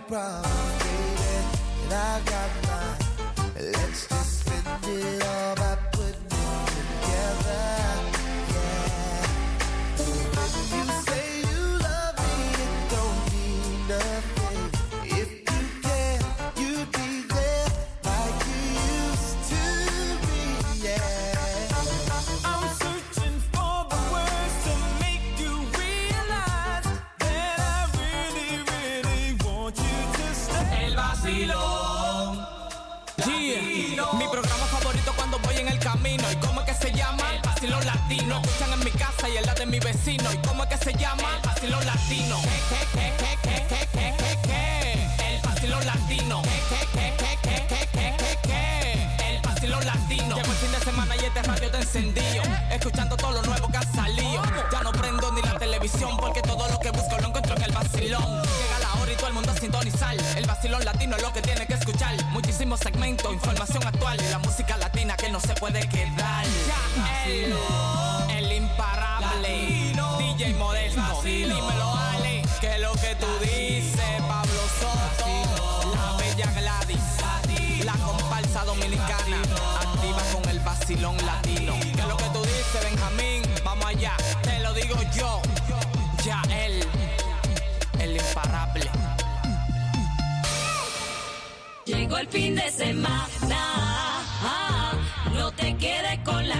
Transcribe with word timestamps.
problem, 0.00 0.78
baby. 0.78 1.60
And 1.84 1.92
I 1.92 2.29
tú 73.20 73.26
dices, 73.40 74.22
Pablo 74.26 74.62
Soto, 74.80 75.94
la 75.94 76.16
bella 76.16 76.50
Gladys, 76.52 77.84
la 77.84 77.92
comparsa 77.92 78.64
dominicana, 78.64 79.42
activa 79.80 80.22
con 80.32 80.48
el 80.48 80.60
vacilón 80.60 81.16
latino. 81.26 81.74
¿Qué 81.80 82.00
es 82.00 82.08
lo 82.08 82.16
que 82.16 82.28
tú 82.32 82.42
dices, 82.42 82.80
Benjamín? 82.82 83.42
Vamos 83.64 83.84
allá, 83.84 84.16
te 84.42 84.58
lo 84.60 84.72
digo 84.74 84.96
yo, 85.14 85.40
ya 86.24 86.42
él, 86.50 86.82
el 87.98 88.16
imparable. 88.16 88.90
Llegó 91.84 92.18
el 92.18 92.28
fin 92.28 92.54
de 92.54 92.70
semana, 92.70 93.28
ah, 94.42 94.92
no 95.34 95.50
te 95.52 95.76
quedes 95.76 96.18
con 96.24 96.48
la 96.48 96.59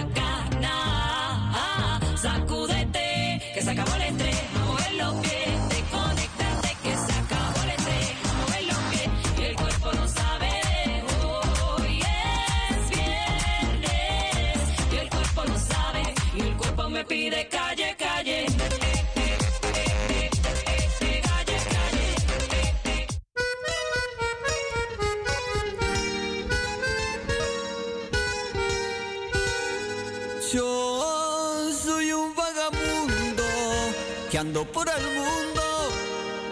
por 34.73 34.89
el 34.89 35.05
mundo 35.15 35.63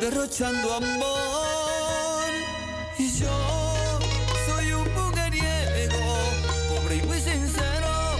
derrochando 0.00 0.74
amor. 0.74 2.30
Y 2.98 3.10
yo 3.18 4.08
soy 4.46 4.72
un 4.72 4.94
mujeriego, 4.94 5.98
pobre 6.68 6.96
y 6.96 7.02
muy 7.02 7.20
sincero, 7.20 8.16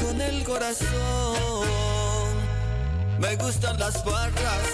con 0.00 0.20
el 0.20 0.44
corazón. 0.44 1.64
Me 3.18 3.36
gustan 3.36 3.78
las 3.78 4.04
barras, 4.04 4.66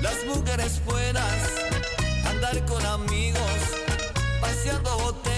las 0.00 0.24
mujeres 0.24 0.84
buenas, 0.84 1.36
andar 2.28 2.64
con 2.66 2.84
amigos, 2.84 3.60
paseando 4.40 4.96
botellas 4.98 5.35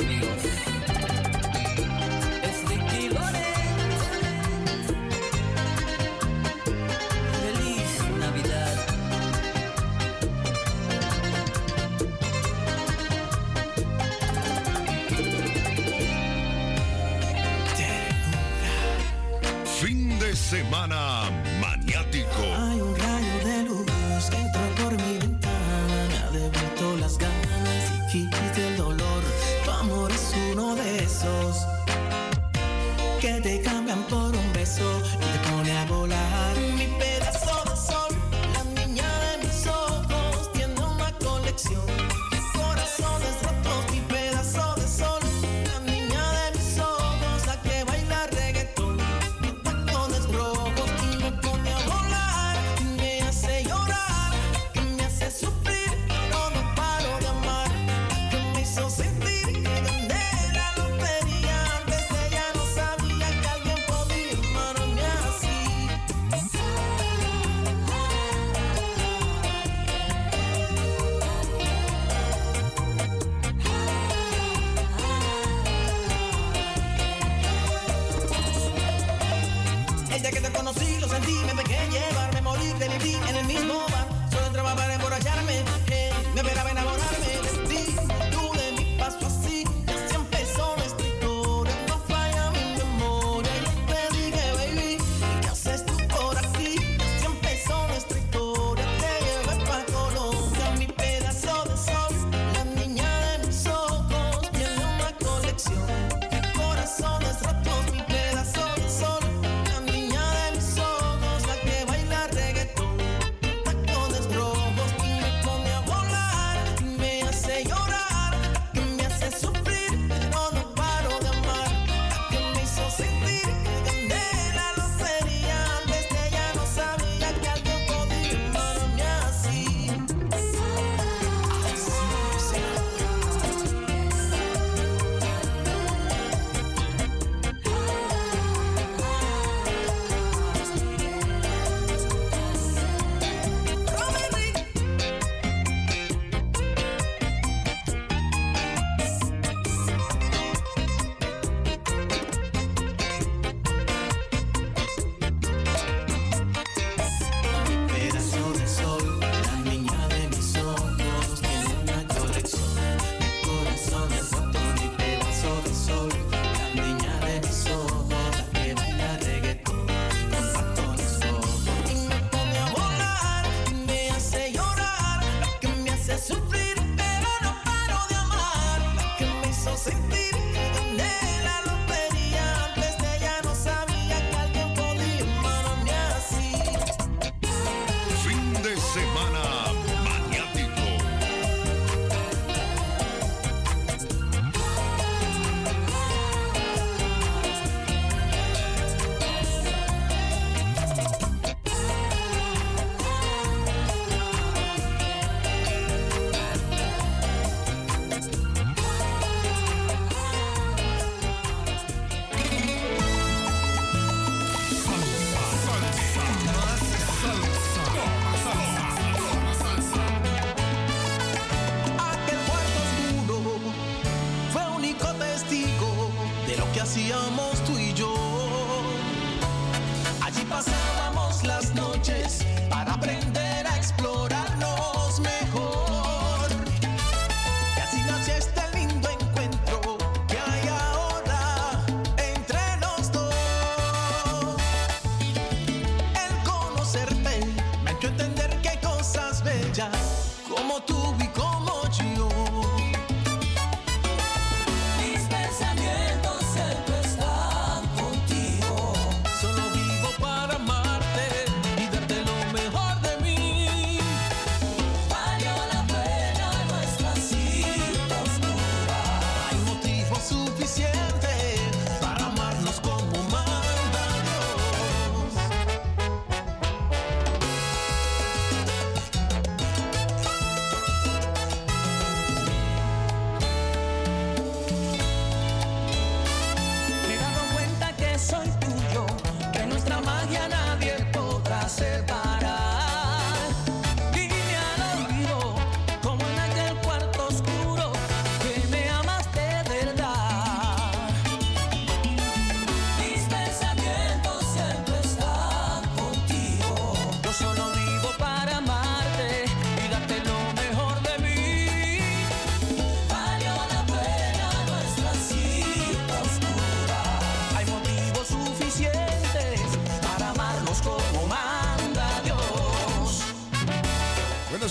la 0.00 0.69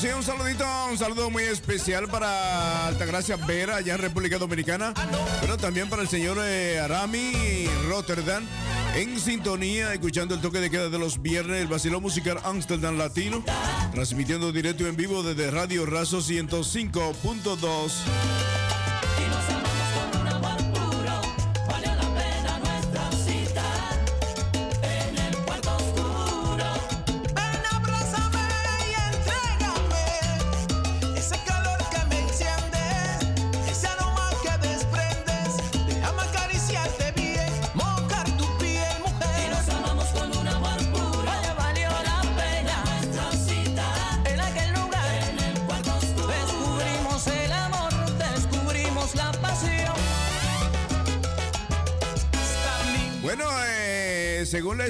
un 0.08 0.24
saludito, 0.24 0.66
un 0.90 0.98
saludo 0.98 1.30
muy 1.30 1.44
especial 1.44 2.08
para 2.08 2.88
Altagracia 2.88 3.36
Vera, 3.36 3.78
allá 3.78 3.96
en 3.96 4.00
República 4.00 4.38
Dominicana, 4.38 4.94
pero 5.42 5.58
también 5.58 5.90
para 5.90 6.02
el 6.02 6.08
señor 6.08 6.38
eh, 6.42 6.80
Arami 6.80 7.68
Rotterdam, 7.90 8.46
en 8.96 9.20
sintonía, 9.20 9.94
escuchando 9.94 10.36
el 10.36 10.42
toque 10.42 10.60
de 10.60 10.70
queda 10.70 10.90
de 10.90 11.00
los 11.00 11.22
viernes, 11.22 11.62
el 11.62 11.68
vacilón 11.68 12.02
musical 12.02 12.40
Amsterdam 12.46 12.98
Latino, 12.98 13.44
transmitiendo 13.92 14.54
directo 14.54 14.88
en 14.88 14.96
vivo 14.96 15.22
desde 15.22 15.52
Radio 15.52 15.86
Razo 15.86 16.20
105.2. 16.20 18.59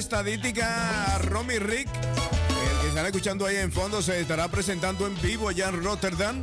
la 0.00 0.02
estadística, 0.02 1.18
Romy 1.24 1.58
Rick, 1.58 1.86
el 1.88 2.80
que 2.80 2.88
están 2.88 3.04
escuchando 3.04 3.44
ahí 3.44 3.56
en 3.56 3.70
fondo, 3.70 4.00
se 4.00 4.18
estará 4.18 4.48
presentando 4.48 5.06
en 5.06 5.20
vivo 5.20 5.48
allá 5.50 5.68
en 5.68 5.84
Rotterdam. 5.84 6.42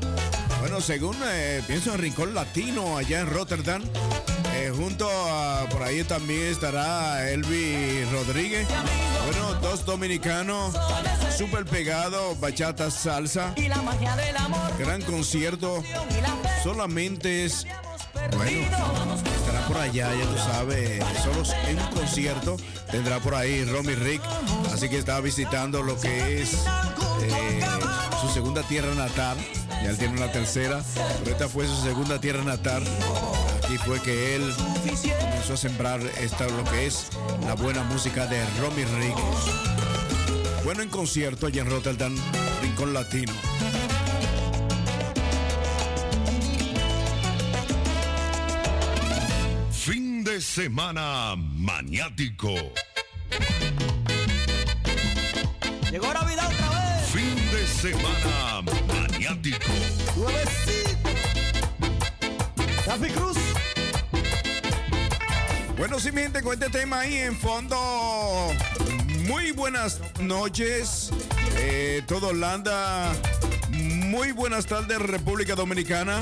Bueno, 0.60 0.80
según 0.80 1.16
eh, 1.26 1.64
pienso 1.66 1.92
en 1.94 2.00
Rincón 2.00 2.36
Latino 2.36 2.98
allá 2.98 3.22
en 3.22 3.28
Rotterdam. 3.28 3.82
Eh, 4.54 4.72
junto 4.76 5.10
a 5.10 5.68
por 5.72 5.82
ahí 5.82 6.04
también 6.04 6.44
estará 6.44 7.32
Elvi 7.32 8.04
Rodríguez. 8.12 8.68
Bueno, 9.26 9.56
dos 9.56 9.86
dominicanos, 9.86 10.76
súper 11.36 11.66
pegados, 11.66 12.40
bachata, 12.40 12.92
salsa. 12.92 13.56
Gran 14.78 15.02
concierto. 15.02 15.84
Solamente 16.64 17.46
es. 17.46 17.66
Bueno, 18.36 18.68
por 19.68 19.78
allá, 19.78 20.14
ya 20.16 20.26
tú 20.26 20.38
sabes, 20.38 21.04
solo 21.24 21.44
en 21.68 21.80
un 21.80 21.88
concierto 21.88 22.58
tendrá 22.90 23.20
por 23.20 23.36
ahí 23.36 23.66
Romy 23.66 23.96
Rick, 23.96 24.22
así 24.74 24.88
que 24.88 24.98
estaba 24.98 25.20
visitando 25.20 25.84
lo 25.84 26.00
que 26.00 26.42
es 26.42 26.54
eh, 27.22 27.60
su 28.22 28.30
segunda 28.30 28.64
tierra 28.64 28.94
natal, 28.96 29.38
ya 29.84 29.90
él 29.90 29.98
tiene 29.98 30.16
una 30.16 30.32
tercera, 30.32 30.82
pero 31.20 31.32
esta 31.32 31.50
fue 31.50 31.68
su 31.68 31.76
segunda 31.84 32.20
tierra 32.20 32.44
natal, 32.44 32.84
aquí 33.64 33.78
fue 33.78 34.02
que 34.02 34.36
él 34.36 34.54
comenzó 35.20 35.54
a 35.54 35.58
sembrar 35.58 36.00
esta, 36.22 36.46
lo 36.48 36.64
que 36.66 36.88
es 36.88 37.08
la 37.46 37.56
buena 37.56 37.84
música 37.84 38.26
de 38.26 38.42
Romy 38.62 38.86
Rick. 38.86 39.18
Bueno 40.64 40.82
en 40.82 40.90
concierto 40.90 41.48
allá 41.48 41.62
en 41.62 41.70
Rotterdam, 41.70 42.16
Rincón 42.62 42.94
Latino. 42.94 43.34
Semana 50.58 51.36
maniático. 51.38 52.50
Llegó 55.92 56.12
Navidad 56.12 56.48
otra 56.52 56.70
vez. 56.70 57.10
Fin 57.12 57.36
de 57.52 57.68
semana 57.68 58.64
maniático. 58.88 59.72
Rafi 62.88 63.10
Cruz. 63.10 63.38
Bueno, 65.78 66.00
si 66.00 66.12
mi 66.12 66.22
gente, 66.22 66.42
con 66.42 66.54
este 66.54 66.72
tema 66.72 67.02
ahí 67.02 67.18
en 67.18 67.38
fondo. 67.38 68.52
Muy 69.28 69.52
buenas 69.52 70.02
noches, 70.20 71.12
eh, 71.58 72.02
todo 72.08 72.30
Holanda. 72.30 73.14
Muy 73.74 74.32
buenas 74.32 74.66
tardes, 74.66 74.98
República 74.98 75.54
Dominicana. 75.54 76.20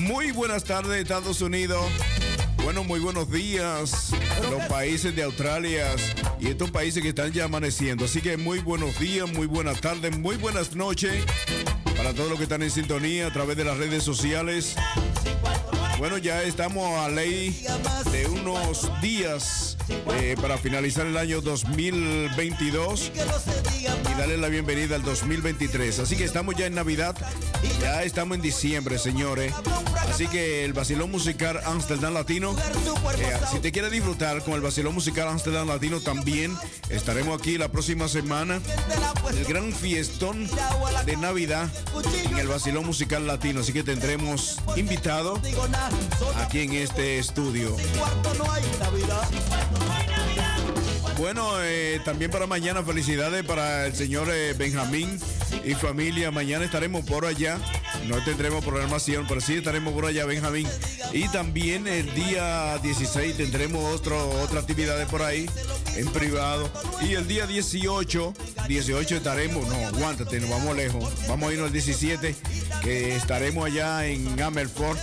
Muy 0.00 0.30
buenas 0.30 0.64
tardes, 0.64 1.02
Estados 1.02 1.42
Unidos. 1.42 1.84
Bueno, 2.64 2.84
muy 2.84 3.00
buenos 3.00 3.30
días 3.30 4.12
los 4.50 4.62
países 4.68 5.14
de 5.16 5.24
Australia 5.24 5.86
y 6.38 6.46
estos 6.46 6.70
países 6.70 7.02
que 7.02 7.08
están 7.08 7.32
ya 7.32 7.44
amaneciendo. 7.44 8.04
Así 8.04 8.20
que 8.20 8.36
muy 8.36 8.60
buenos 8.60 8.98
días, 9.00 9.30
muy 9.32 9.46
buenas 9.46 9.80
tardes, 9.80 10.16
muy 10.16 10.36
buenas 10.36 10.76
noches 10.76 11.24
para 11.96 12.14
todos 12.14 12.28
los 12.28 12.38
que 12.38 12.44
están 12.44 12.62
en 12.62 12.70
sintonía 12.70 13.26
a 13.26 13.32
través 13.32 13.56
de 13.56 13.64
las 13.64 13.78
redes 13.78 14.04
sociales. 14.04 14.76
Bueno, 16.02 16.18
ya 16.18 16.42
estamos 16.42 16.98
a 16.98 17.08
ley 17.08 17.64
de 18.10 18.26
unos 18.26 18.90
días 19.00 19.76
eh, 20.18 20.34
para 20.42 20.58
finalizar 20.58 21.06
el 21.06 21.16
año 21.16 21.40
2022 21.40 23.12
y 23.14 24.18
darle 24.18 24.36
la 24.36 24.48
bienvenida 24.48 24.96
al 24.96 25.04
2023. 25.04 26.00
Así 26.00 26.16
que 26.16 26.24
estamos 26.24 26.56
ya 26.56 26.66
en 26.66 26.74
Navidad, 26.74 27.14
ya 27.80 28.02
estamos 28.02 28.34
en 28.34 28.42
diciembre, 28.42 28.98
señores. 28.98 29.54
Así 30.10 30.26
que 30.26 30.64
el 30.64 30.72
vacilón 30.72 31.08
musical 31.12 31.60
Amsterdam 31.64 32.14
Latino, 32.14 32.56
eh, 33.18 33.38
si 33.52 33.60
te 33.60 33.70
quieres 33.70 33.92
disfrutar 33.92 34.42
con 34.42 34.54
el 34.54 34.60
vacilón 34.60 34.94
musical 34.94 35.28
Amsterdam 35.28 35.68
Latino, 35.68 36.00
también 36.00 36.56
estaremos 36.88 37.38
aquí 37.40 37.58
la 37.58 37.68
próxima 37.68 38.08
semana. 38.08 38.60
El 39.30 39.44
gran 39.44 39.72
fiestón 39.72 40.50
de 41.06 41.16
Navidad 41.16 41.68
en 42.24 42.38
el 42.38 42.48
vacilón 42.48 42.86
musical 42.86 43.24
latino. 43.26 43.60
Así 43.60 43.72
que 43.72 43.84
tendremos 43.84 44.58
invitado 44.76 45.40
aquí 46.36 46.60
en 46.60 46.72
este 46.72 47.18
estudio. 47.18 47.76
Bueno, 51.18 51.62
eh, 51.62 52.00
también 52.04 52.30
para 52.30 52.46
mañana 52.46 52.82
felicidades 52.82 53.44
para 53.44 53.86
el 53.86 53.94
señor 53.94 54.28
eh, 54.30 54.54
Benjamín 54.54 55.20
y 55.64 55.74
familia. 55.74 56.30
Mañana 56.30 56.64
estaremos 56.64 57.04
por 57.04 57.26
allá. 57.26 57.58
No 58.08 58.22
tendremos 58.24 58.64
programación, 58.64 59.26
pero 59.28 59.40
sí 59.40 59.54
estaremos 59.54 59.92
por 59.92 60.06
allá, 60.06 60.24
Benjamín. 60.24 60.66
Y 61.12 61.28
también 61.28 61.86
el 61.86 62.12
día 62.14 62.78
16 62.78 63.36
tendremos 63.36 63.84
otro, 63.94 64.30
otra 64.40 64.60
actividad 64.60 65.06
por 65.08 65.22
ahí 65.22 65.48
en 65.96 66.08
privado. 66.08 66.68
Y 67.00 67.14
el 67.14 67.28
día 67.28 67.46
18, 67.46 68.34
18 68.66 69.16
estaremos, 69.16 69.68
no, 69.68 69.86
aguántate, 69.86 70.40
nos 70.40 70.50
vamos 70.50 70.76
lejos. 70.76 71.12
Vamos 71.28 71.50
a 71.50 71.52
irnos 71.52 71.66
al 71.68 71.72
17, 71.72 72.34
que 72.82 73.14
estaremos 73.14 73.66
allá 73.66 74.06
en 74.06 74.40
Amelfort, 74.40 74.98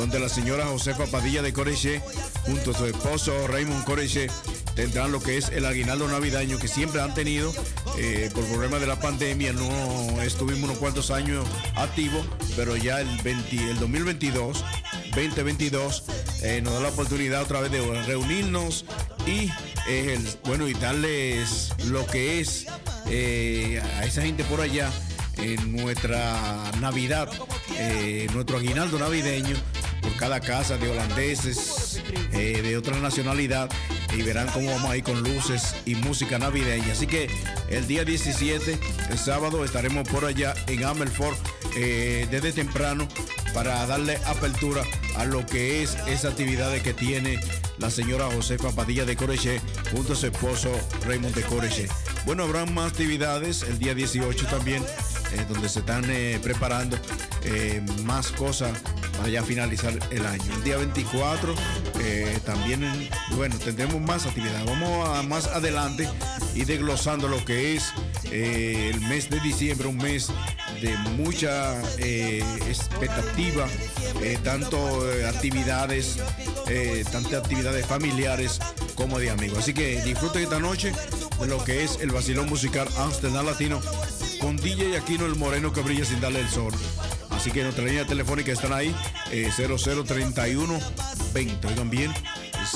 donde 0.00 0.18
la 0.18 0.30
señora 0.30 0.64
Josefa 0.64 1.04
Padilla 1.04 1.42
de 1.42 1.52
Coreche, 1.52 2.00
junto 2.46 2.70
a 2.70 2.74
su 2.74 2.86
esposo 2.86 3.46
Raymond 3.48 3.84
Coreche, 3.84 4.28
tendrán 4.74 5.12
lo 5.12 5.20
que 5.20 5.36
es 5.36 5.50
el 5.50 5.66
aguinaldo 5.66 6.08
navideño 6.08 6.58
que 6.58 6.68
siempre 6.68 7.02
han 7.02 7.12
tenido 7.12 7.52
eh, 7.98 8.30
por 8.32 8.42
problemas 8.46 8.80
de 8.80 8.86
la 8.86 8.98
pandemia. 8.98 9.52
No 9.52 10.22
estuvimos 10.22 10.64
unos 10.64 10.78
cuantos 10.78 11.10
años 11.10 11.46
activos, 11.76 12.26
pero 12.56 12.78
ya 12.78 13.02
el, 13.02 13.08
20, 13.22 13.72
el 13.72 13.78
2022, 13.78 14.64
2022, 15.14 16.04
eh, 16.44 16.62
nos 16.62 16.72
da 16.72 16.80
la 16.80 16.88
oportunidad 16.88 17.42
otra 17.42 17.60
vez 17.60 17.70
de 17.70 17.82
reunirnos 18.04 18.86
y 19.26 19.50
eh, 19.86 20.18
bueno 20.44 20.66
y 20.66 20.72
darles 20.72 21.74
lo 21.88 22.06
que 22.06 22.40
es 22.40 22.66
a 22.66 24.04
esa 24.06 24.22
gente 24.22 24.44
por 24.44 24.62
allá 24.62 24.90
en 25.36 25.76
nuestra 25.76 26.70
Navidad, 26.80 27.30
nuestro 28.32 28.56
aguinaldo 28.56 28.98
navideño 28.98 29.56
por 30.00 30.16
cada 30.16 30.40
casa 30.40 30.76
de 30.76 30.90
holandeses, 30.90 32.02
de 32.32 32.76
otra 32.76 32.98
nacionalidad 32.98 33.68
y 34.16 34.22
verán 34.22 34.48
cómo 34.48 34.70
vamos 34.70 34.90
a 34.90 34.96
ir 34.96 35.04
con 35.04 35.22
luces 35.22 35.76
y 35.84 35.94
música 35.94 36.38
navideña. 36.38 36.92
Así 36.92 37.06
que 37.06 37.30
el 37.68 37.86
día 37.86 38.04
17, 38.04 38.78
el 39.10 39.18
sábado, 39.18 39.64
estaremos 39.64 40.08
por 40.08 40.24
allá 40.24 40.54
en 40.66 40.84
Amelfort 40.84 41.38
eh, 41.76 42.26
desde 42.30 42.52
temprano 42.52 43.06
para 43.54 43.86
darle 43.86 44.16
apertura 44.26 44.82
a 45.16 45.24
lo 45.24 45.44
que 45.46 45.82
es 45.82 45.96
esa 46.06 46.28
actividad 46.28 46.72
que 46.78 46.94
tiene 46.94 47.40
la 47.78 47.90
señora 47.90 48.26
Josefa 48.26 48.72
Padilla 48.72 49.04
de 49.04 49.16
Coreche 49.16 49.60
junto 49.92 50.12
a 50.12 50.16
su 50.16 50.26
esposo 50.26 50.70
Raymond 51.06 51.34
de 51.34 51.42
Coreche. 51.42 51.88
Bueno, 52.26 52.44
habrá 52.44 52.66
más 52.66 52.92
actividades 52.92 53.62
el 53.62 53.78
día 53.78 53.94
18 53.94 54.46
también, 54.46 54.84
eh, 55.32 55.44
donde 55.48 55.68
se 55.68 55.80
están 55.80 56.04
eh, 56.08 56.38
preparando 56.42 56.98
más 58.04 58.32
cosas 58.32 58.78
para 59.16 59.28
ya 59.28 59.42
finalizar 59.42 59.98
el 60.10 60.26
año. 60.26 60.42
El 60.56 60.62
día 60.62 60.76
24 60.76 61.54
también, 62.44 63.08
bueno, 63.36 63.56
tendremos 63.58 64.00
más 64.00 64.26
actividades. 64.26 64.64
Vamos 64.66 65.08
a 65.08 65.22
más 65.22 65.46
adelante 65.46 66.08
y 66.54 66.64
desglosando 66.64 67.28
lo 67.28 67.42
que 67.44 67.76
es 67.76 67.92
el 68.30 69.00
mes 69.02 69.30
de 69.30 69.40
diciembre, 69.40 69.88
un 69.88 69.96
mes 69.96 70.30
de 70.80 70.96
mucha 71.16 71.80
eh, 71.98 72.42
expectativa, 72.68 73.66
eh, 74.22 74.38
tanto 74.42 75.10
eh, 75.12 75.26
actividades, 75.26 76.16
tantas 77.10 77.34
actividades 77.34 77.84
familiares 77.84 78.60
como 78.94 79.18
de 79.18 79.30
amigos. 79.30 79.58
Así 79.58 79.74
que 79.74 80.00
disfruten 80.02 80.42
esta 80.42 80.60
noche 80.60 80.92
de 81.40 81.46
lo 81.46 81.62
que 81.64 81.84
es 81.84 81.98
el 82.00 82.10
vacilón 82.10 82.48
musical 82.48 82.88
Amsterdam 82.96 83.44
Latino 83.44 83.80
con 84.40 84.56
DJ 84.56 84.96
Aquino 84.96 85.26
el 85.26 85.36
Moreno 85.36 85.72
que 85.72 85.82
brilla 85.82 86.04
sin 86.04 86.20
darle 86.20 86.40
el 86.40 86.48
sol. 86.48 86.72
Así 87.30 87.50
que 87.50 87.62
nuestra 87.62 87.84
línea 87.84 88.06
telefónica 88.06 88.52
están 88.52 88.72
ahí, 88.72 88.94
eh, 89.30 89.50
0031 89.54 90.78
20. 91.32 91.68
Oigan 91.68 91.90
bien, 91.90 92.12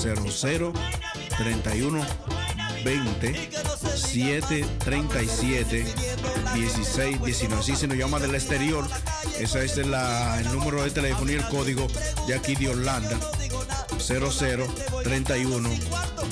0031 0.01 2.07
20 2.85 3.51
737 3.97 5.87
16 6.55 7.23
19. 7.23 7.61
Así 7.61 7.77
se 7.77 7.89
nos 7.89 7.97
llama 7.97 8.19
del 8.19 8.35
exterior. 8.35 8.87
Ese 9.39 9.65
es 9.65 9.79
el 9.79 9.91
número 10.53 10.83
de 10.83 10.91
teléfono 10.91 11.33
y 11.33 11.35
el 11.35 11.49
código 11.49 11.87
de 12.27 12.35
aquí 12.35 12.55
de 12.55 12.69
Holanda. 12.69 13.19
0031 13.99 15.71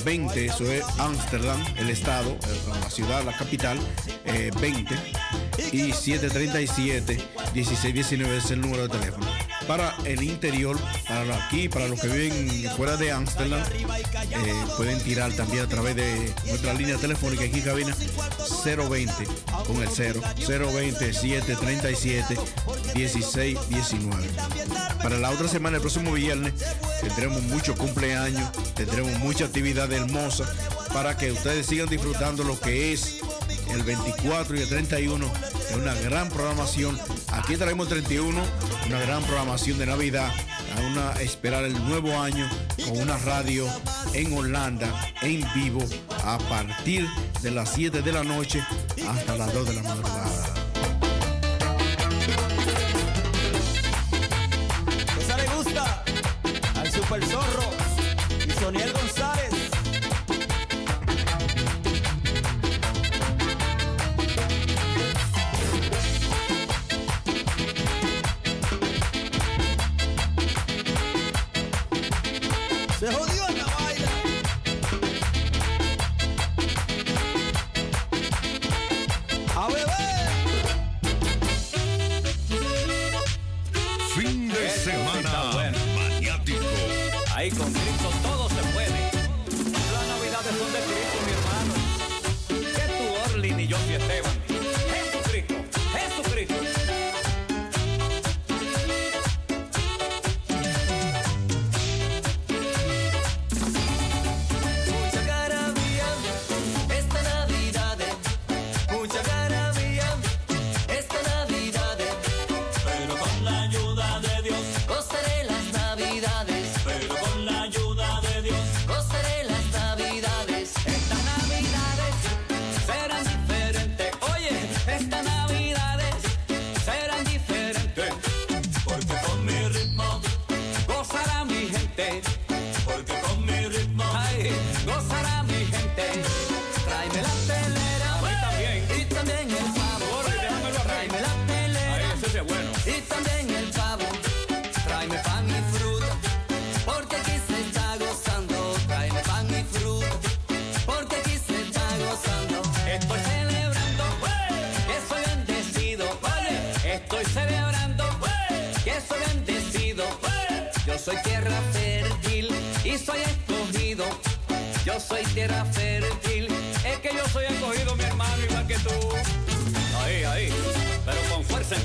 20, 0.05 0.45
eso 0.45 0.71
es 0.71 0.85
Ámsterdam, 0.99 1.59
el 1.77 1.89
estado, 1.89 2.31
eh, 2.31 2.37
la 2.81 2.89
ciudad, 2.89 3.23
la 3.23 3.35
capital, 3.35 3.79
eh, 4.25 4.51
20 4.59 4.95
y 5.73 5.91
737 5.91 7.17
1619 7.53 8.37
es 8.37 8.51
el 8.51 8.61
número 8.61 8.87
de 8.87 8.89
teléfono. 8.89 9.25
Para 9.67 9.95
el 10.05 10.21
interior, 10.21 10.77
para 11.07 11.45
aquí, 11.45 11.67
para 11.67 11.87
los 11.87 11.99
que 11.99 12.07
viven 12.07 12.69
fuera 12.75 12.95
de 12.95 13.11
Ámsterdam, 13.11 13.61
eh, 13.61 14.53
pueden 14.77 14.99
tirar 14.99 15.31
también 15.33 15.63
a 15.63 15.67
través 15.67 15.95
de 15.95 16.31
nuestra 16.45 16.73
línea 16.73 16.97
telefónica 16.97 17.45
aquí 17.45 17.61
cabina 17.61 17.95
020 18.63 19.13
con 19.65 19.81
el 19.81 19.89
0 19.89 20.21
020 20.35 21.13
737 21.13 22.37
1619. 22.93 24.29
Para 25.01 25.17
la 25.17 25.31
otra 25.31 25.47
semana, 25.47 25.77
el 25.77 25.81
próximo 25.81 26.11
viernes, 26.11 26.53
tendremos 27.01 27.41
mucho 27.43 27.75
cumpleaños, 27.75 28.51
tendremos 28.75 29.17
mucha 29.19 29.45
actividad 29.45 29.91
hermosa 29.91 30.45
para 30.93 31.17
que 31.17 31.31
ustedes 31.31 31.65
sigan 31.65 31.89
disfrutando 31.89 32.43
lo 32.43 32.59
que 32.59 32.93
es 32.93 33.21
el 33.69 33.81
24 33.83 34.55
y 34.55 34.61
el 34.61 34.69
31 34.69 35.52
es 35.73 35.79
una 35.79 35.93
gran 35.95 36.29
programación. 36.29 36.99
Aquí 37.31 37.55
traemos 37.57 37.91
el 37.91 38.03
31, 38.03 38.41
una 38.87 38.99
gran 38.99 39.23
programación 39.23 39.77
de 39.77 39.85
Navidad. 39.85 40.31
A 40.75 40.81
una 40.81 41.11
esperar 41.21 41.63
el 41.65 41.73
nuevo 41.87 42.19
año 42.19 42.49
con 42.85 42.99
una 42.99 43.17
radio 43.17 43.67
en 44.13 44.33
Holanda 44.33 44.87
en 45.21 45.45
vivo 45.53 45.83
a 46.23 46.37
partir 46.49 47.07
de 47.41 47.51
las 47.51 47.73
7 47.73 48.01
de 48.01 48.11
la 48.11 48.23
noche 48.23 48.63
hasta 49.07 49.37
las 49.37 49.53
2 49.53 49.67
de 49.67 49.73
la 49.73 49.83
madrugada. 49.83 50.53
Zorro 57.21 57.69
y 58.47 58.51
Soniel 58.51 58.91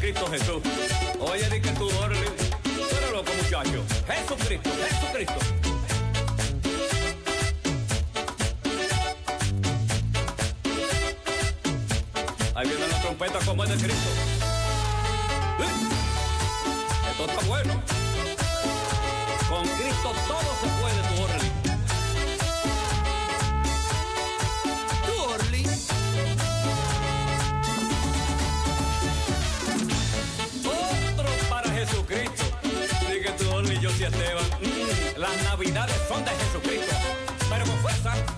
Cristo 0.09 0.27
Jesús. 0.31 0.88
Mm, 34.11 35.21
las 35.21 35.43
navidades 35.45 35.97
son 36.09 36.25
de 36.25 36.31
Jesucristo. 36.31 36.97
Pero 37.51 37.65
con 37.67 37.79
fuerza. 37.79 38.38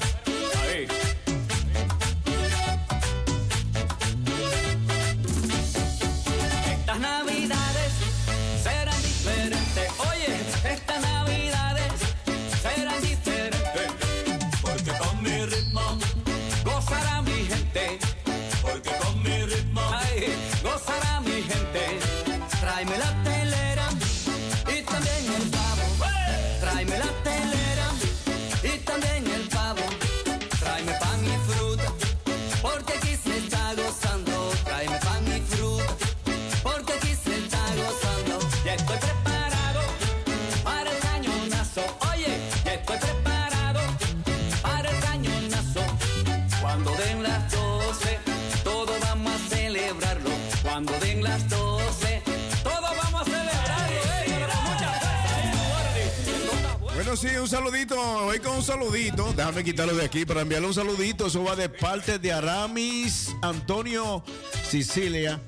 Sí, 57.21 57.29
un 57.37 57.49
saludito. 57.49 57.97
Voy 58.25 58.39
con 58.39 58.57
un 58.57 58.63
saludito. 58.63 59.33
Déjame 59.37 59.63
quitarlo 59.63 59.95
de 59.95 60.05
aquí 60.05 60.25
para 60.25 60.41
enviarle 60.41 60.69
un 60.69 60.75
saludito. 60.75 61.27
Eso 61.27 61.45
va 61.45 61.55
de 61.55 61.69
parte 61.69 62.19
de 62.19 62.33
Aramis 62.33 63.35
Antonio 63.43 64.25
Sicilia. 64.69 65.41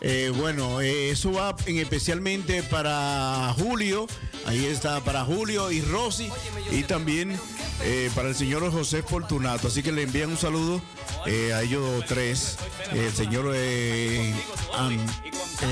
Eh, 0.00 0.32
bueno, 0.36 0.80
eh, 0.80 1.10
eso 1.10 1.32
va 1.32 1.56
en 1.66 1.78
especialmente 1.78 2.62
para 2.62 3.52
Julio. 3.58 4.06
Ahí 4.46 4.66
está 4.66 5.00
para 5.00 5.24
Julio 5.24 5.72
y 5.72 5.80
Rosy. 5.80 6.30
Y 6.70 6.84
también 6.84 7.38
eh, 7.82 8.10
para 8.14 8.28
el 8.28 8.34
señor 8.34 8.70
José 8.70 9.02
Fortunato. 9.02 9.68
Así 9.68 9.82
que 9.82 9.90
le 9.90 10.02
envían 10.02 10.30
un 10.30 10.36
saludo 10.36 10.80
a 11.26 11.62
ellos 11.62 12.04
tres. 12.06 12.56
El 12.92 13.12
señor 13.12 13.52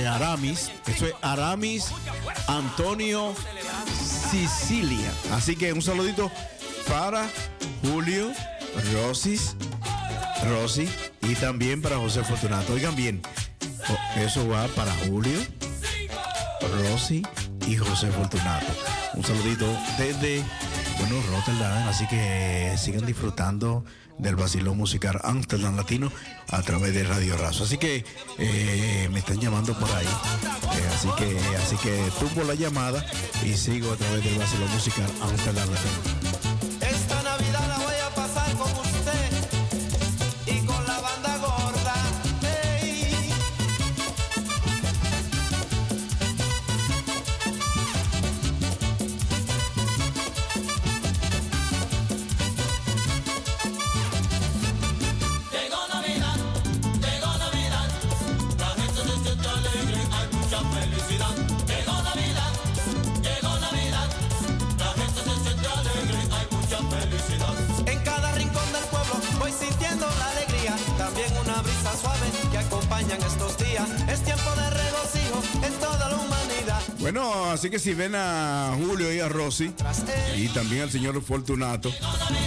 Aramis. 0.09 0.71
Eso 0.87 1.07
es 1.07 1.15
Aramis 1.23 1.87
Antonio 2.49 3.35
Sicilia. 4.35 5.13
Así 5.31 5.55
que 5.55 5.73
un 5.73 5.81
saludito 5.81 6.29
para 6.89 7.31
Julio, 7.85 8.33
Rosis, 8.93 9.55
Rosy 10.49 10.89
y 11.23 11.37
también 11.37 11.81
para 11.81 11.99
José 11.99 12.25
Fortunato. 12.25 12.73
Oigan 12.73 12.97
bien, 12.97 13.23
eso 14.17 14.49
va 14.49 14.67
para 14.69 14.93
Julio, 15.07 15.39
Rosy 16.83 17.23
y 17.69 17.77
José 17.77 18.09
Fortunato. 18.11 18.67
Un 19.15 19.23
saludito 19.23 19.67
desde 19.99 20.43
bueno, 20.99 21.17
Rotterdam, 21.31 21.89
así 21.89 22.07
que 22.07 22.75
sigan 22.77 23.07
disfrutando 23.07 23.85
del 24.19 24.37
vacilón 24.37 24.77
musical 24.77 25.21
Amsterdam 25.25 25.77
Latino 25.77 26.11
a 26.49 26.63
través 26.63 26.95
de 26.95 27.05
Radio 27.05 27.37
Razo. 27.37 27.65
Así 27.65 27.79
que 27.79 28.05
eh, 28.39 29.09
me 29.13 29.19
están 29.19 29.41
llamando 29.41 29.79
por 29.79 29.91
ahí. 29.91 30.07
Eh, 30.07 30.91
así 30.95 31.09
que 31.19 31.39
así 31.57 31.77
que 31.77 32.11
tumbo 32.19 32.45
la 32.45 32.55
llamada 32.55 33.05
y 33.45 33.55
sigo 33.55 33.93
a 33.93 33.97
través 33.97 34.25
del 34.25 34.39
vacilón 34.39 34.71
musical 34.71 35.11
Amsterdam 35.23 35.69
Latino. 35.71 36.44
Si 77.85 77.93
ven 77.93 78.15
a 78.15 78.75
Julio 78.79 79.13
y 79.13 79.21
a 79.21 79.29
Rosy 79.29 79.71
y 80.37 80.49
también 80.49 80.85
al 80.85 80.91
señor 80.91 81.23
Fortunato, 81.23 81.93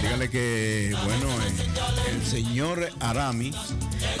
díganle 0.02 0.28
que, 0.30 0.92
bueno, 1.04 1.28
eh, 1.28 2.10
el 2.10 2.26
señor 2.26 2.88
Arami 2.98 3.52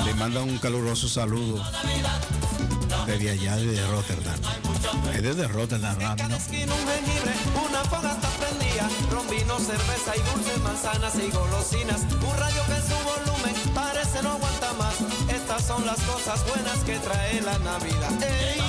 le 0.04 0.14
manda 0.14 0.44
un 0.44 0.58
caluroso 0.58 1.08
saludo 1.08 1.60
desde 3.04 3.30
allá, 3.30 3.56
desde 3.56 3.84
Rotterdam. 3.88 4.38
Es 5.12 5.22
desde 5.24 5.48
Rotterdam, 5.48 5.96
Arami. 6.00 6.34
Estas 15.34 15.66
son 15.66 15.84
las 15.84 16.00
cosas 16.02 16.46
buenas 16.46 16.78
que 16.84 16.96
trae 17.00 17.40
la 17.40 17.58
Navidad. 17.58 18.67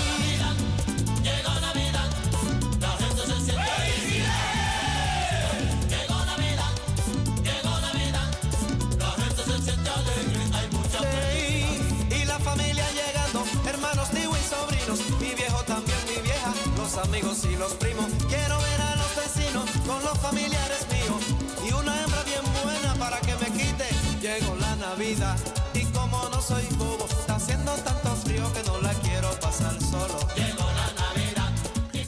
Amigos 17.19 17.45
y 17.51 17.55
los 17.57 17.73
primos. 17.73 18.05
Quiero 18.27 18.57
ver 18.57 18.81
a 18.81 18.95
los 18.95 19.15
vecinos 19.15 19.69
con 19.85 20.03
los 20.03 20.17
familiares 20.19 20.85
míos 20.91 21.21
y 21.67 21.73
una 21.73 22.01
hembra 22.01 22.23
bien 22.23 22.41
buena 22.63 22.93
para 22.95 23.19
que 23.19 23.35
me 23.35 23.57
quite. 23.57 23.85
Llegó 24.21 24.55
la 24.55 24.75
Navidad 24.77 25.37
y 25.73 25.83
como 25.85 26.29
no 26.29 26.41
soy 26.41 26.63
bobo, 26.77 27.05
está 27.09 27.35
haciendo 27.35 27.73
tanto 27.73 28.15
frío 28.15 28.51
que 28.53 28.63
no 28.63 28.79
la 28.81 28.93
quiero 28.95 29.31
pasar 29.39 29.77
solo. 29.81 30.19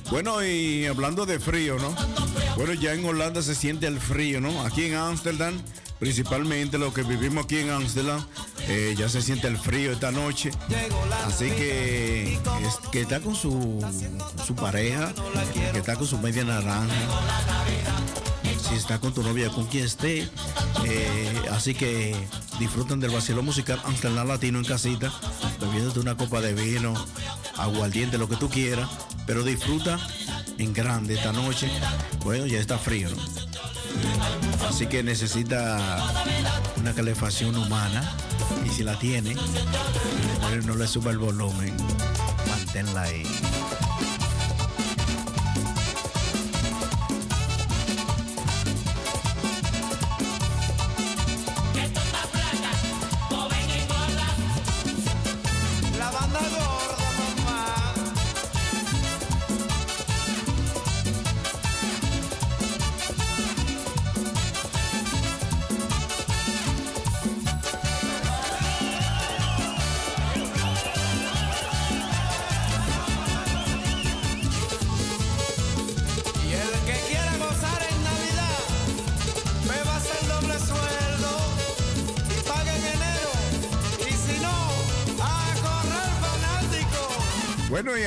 Bueno, 0.09 0.43
y 0.43 0.85
hablando 0.87 1.25
de 1.25 1.39
frío, 1.39 1.77
¿no? 1.77 1.95
Bueno, 2.57 2.73
ya 2.73 2.93
en 2.93 3.05
Holanda 3.05 3.41
se 3.41 3.55
siente 3.55 3.87
el 3.87 3.99
frío, 3.99 4.41
¿no? 4.41 4.61
Aquí 4.65 4.85
en 4.85 4.95
Ámsterdam, 4.95 5.57
principalmente 5.99 6.77
los 6.77 6.93
que 6.93 7.03
vivimos 7.03 7.45
aquí 7.45 7.59
en 7.59 7.69
Ámsterdam, 7.69 8.25
eh, 8.67 8.95
ya 8.97 9.09
se 9.09 9.21
siente 9.21 9.47
el 9.47 9.57
frío 9.57 9.91
esta 9.91 10.11
noche. 10.11 10.51
Así 11.25 11.49
que, 11.51 12.33
es- 12.35 12.89
que 12.91 13.01
está 13.01 13.19
con 13.19 13.35
su, 13.35 13.79
su 14.45 14.55
pareja, 14.55 15.13
que 15.71 15.79
está 15.79 15.95
con 15.95 16.07
su 16.07 16.17
media 16.17 16.43
naranja. 16.43 16.93
Si 18.67 18.75
está 18.77 18.99
con 18.99 19.13
tu 19.13 19.21
novia, 19.23 19.49
con 19.49 19.65
quien 19.65 19.85
esté. 19.85 20.29
eh, 20.85 21.41
así 21.51 21.73
que 21.73 22.15
disfruten 22.59 22.99
del 22.99 23.11
vacilón 23.11 23.43
musical 23.45 23.81
Amsterdam 23.83 24.27
Latino 24.27 24.59
en 24.59 24.65
casita, 24.65 25.11
bebiéndote 25.59 25.99
una 25.99 26.15
copa 26.15 26.39
de 26.41 26.53
vino, 26.53 26.93
aguardiente, 27.57 28.17
lo 28.17 28.29
que 28.29 28.37
tú 28.37 28.49
quieras. 28.49 28.89
Pero 29.27 29.43
disfruta 29.43 29.99
en 30.57 30.73
grande 30.73 31.15
esta 31.15 31.31
noche. 31.33 31.69
Bueno, 32.23 32.45
ya 32.45 32.59
está 32.59 32.77
frío, 32.77 33.09
¿no? 33.09 33.17
Así 34.67 34.87
que 34.87 35.03
necesita 35.03 35.77
una 36.77 36.93
calefacción 36.93 37.55
humana. 37.55 38.15
Y 38.65 38.69
si 38.69 38.83
la 38.83 38.97
tiene, 38.97 39.35
no 40.65 40.75
le 40.75 40.87
suba 40.87 41.11
el 41.11 41.17
volumen. 41.17 41.75
Manténla 42.47 43.03
ahí. 43.03 43.23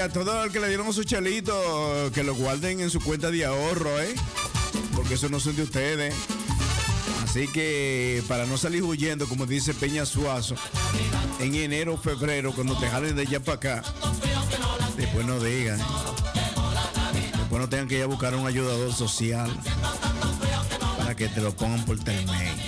A 0.05 0.09
todos 0.11 0.45
los 0.45 0.53
que 0.53 0.61
le 0.61 0.69
dieron 0.69 0.93
su 0.93 1.03
chelito, 1.05 2.11
que 2.13 2.23
lo 2.23 2.35
guarden 2.35 2.81
en 2.81 2.91
su 2.91 3.01
cuenta 3.01 3.31
de 3.31 3.47
ahorro, 3.47 3.99
¿eh? 4.03 4.15
Porque 4.95 5.15
eso 5.15 5.31
no 5.31 5.41
son 5.41 5.57
de 5.57 5.63
ustedes. 5.63 6.15
Así 7.23 7.49
que 7.49 8.23
para 8.29 8.45
no 8.45 8.59
salir 8.59 8.83
huyendo, 8.83 9.27
como 9.27 9.47
dice 9.47 9.73
Peña 9.73 10.05
Suazo, 10.05 10.57
en 11.41 11.55
enero 11.55 11.95
o 11.95 11.97
febrero, 11.97 12.53
cuando 12.53 12.79
te 12.79 12.87
jalen 12.87 13.17
de 13.17 13.23
allá 13.23 13.41
para 13.41 13.57
acá, 13.57 13.83
después 14.99 15.25
no 15.25 15.41
digan. 15.41 15.81
¿eh? 15.81 15.85
Después 17.39 17.63
no 17.63 17.69
tengan 17.71 17.89
que 17.89 17.97
ir 17.97 18.03
a 18.03 18.07
buscar 18.07 18.35
un 18.35 18.47
ayudador 18.47 18.93
social 18.93 19.51
para 20.99 21.17
que 21.17 21.29
te 21.29 21.41
lo 21.41 21.57
pongan 21.57 21.83
por 21.87 21.97
internet. 21.97 22.64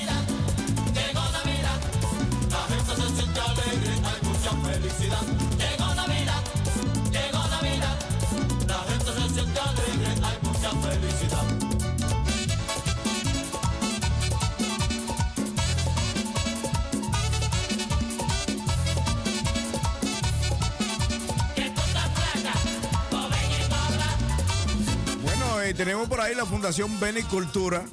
Tenemos 25.77 26.09
por 26.09 26.21
ahí 26.21 26.35
la 26.35 26.47
Fundación 26.47 26.99
Benicultura. 26.99 27.85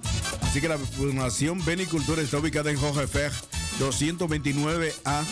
Así 0.42 0.62
que 0.62 0.70
la 0.70 0.78
Fundación 0.78 1.64
Benicultura 1.66 2.22
está 2.22 2.38
ubicada 2.38 2.72
en 2.72 2.78
Jorge 2.78 3.08
Fer 3.08 3.32
229A 3.80 5.24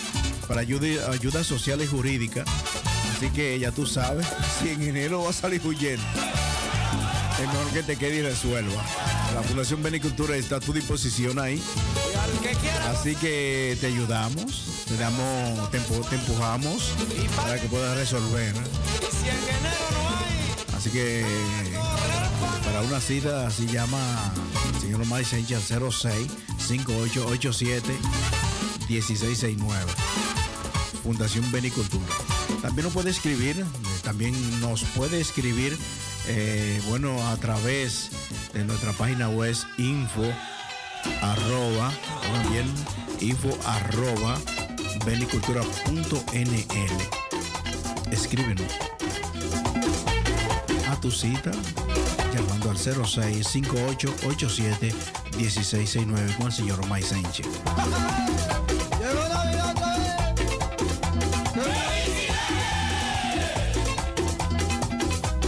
para 0.47 0.61
ayuda, 0.61 1.11
ayuda 1.11 1.43
social 1.43 1.81
y 1.81 1.87
jurídica. 1.87 2.43
Así 3.15 3.29
que 3.29 3.57
ya 3.57 3.71
tú 3.71 3.85
sabes, 3.85 4.27
si 4.61 4.69
en 4.69 4.81
enero 4.81 5.23
va 5.23 5.29
a 5.29 5.33
salir 5.33 5.61
huyendo, 5.65 6.03
es 7.41 7.47
mejor 7.47 7.67
que 7.73 7.83
te 7.83 7.95
quede 7.95 8.17
y 8.17 8.21
resuelva. 8.21 8.83
La 9.33 9.41
Fundación 9.43 9.81
Benicultura 9.81 10.35
está 10.35 10.57
a 10.57 10.59
tu 10.59 10.73
disposición 10.73 11.39
ahí. 11.39 11.61
Así 12.89 13.15
que 13.15 13.77
te 13.79 13.87
ayudamos, 13.87 14.83
te 14.87 14.97
damos, 14.97 15.71
te 15.71 15.77
empujamos 15.77 16.93
para 17.37 17.61
que 17.61 17.67
puedas 17.67 17.97
resolver. 17.97 18.53
Así 20.75 20.89
que 20.89 21.23
una 22.83 22.99
cita 22.99 23.47
así 23.47 23.67
llama 23.67 23.99
señor 24.79 25.01
Omar 25.01 25.23
Sánchez 25.25 25.71
al 25.71 25.91
06 25.91 26.27
5887 26.57 27.93
1669. 28.87 29.91
Fundación 31.03 31.51
Benicultura. 31.51 32.05
También 32.61 32.85
nos 32.85 32.93
puede 32.93 33.09
escribir, 33.09 33.59
eh, 33.59 33.65
también 34.03 34.33
nos 34.59 34.83
puede 34.83 35.19
escribir, 35.19 35.77
eh, 36.27 36.81
bueno, 36.87 37.21
a 37.29 37.37
través 37.37 38.09
de 38.53 38.63
nuestra 38.63 38.93
página 38.93 39.29
web 39.29 39.55
info 39.77 40.23
arroba, 41.21 41.91
también 42.33 42.71
info 43.19 43.57
arroba 43.65 44.39
benicultura.nl. 45.05 45.71
Escríbenos 48.11 48.71
a 50.89 50.99
tu 50.99 51.11
cita 51.11 51.51
llamando 52.33 52.69
al 52.69 52.77
06 52.77 53.47
5887 53.47 54.93
1669 55.37 56.35
con 56.37 56.47
el 56.47 56.51
señor 56.51 56.79
Mike 56.89 57.07
Sánchez. 57.07 57.47
Llegó 58.99 59.27
Navidad 59.27 59.71
otra 59.71 59.97
vez. 59.97 60.11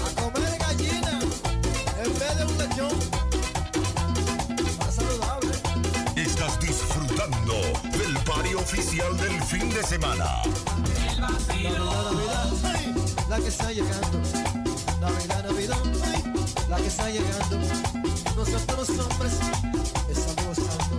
A 0.06 0.22
comer 0.22 0.58
gallina 0.60 1.20
en 2.04 2.14
vez 2.20 2.38
de 2.38 2.46
un 2.46 2.58
lechón. 2.58 2.98
Más 4.80 4.96
saludable. 4.96 5.54
Estás 6.16 6.60
disfrutando 6.60 7.54
del 7.98 8.18
party 8.26 8.56
oficial 8.56 9.18
del 9.18 9.42
fin 9.44 9.70
de 9.70 9.84
semana. 9.84 10.42
Navidad, 11.20 12.52
ay, 12.64 12.96
la 13.30 13.38
que 13.38 13.48
está 13.48 13.72
llegando. 13.72 14.53
La 16.74 16.80
que 16.80 16.88
está 16.88 17.08
llegando. 17.08 17.60
Nosotros 18.36 18.90
los 18.90 18.90
hombres 18.98 19.34
estamos 20.10 20.58
gozando. 20.58 20.96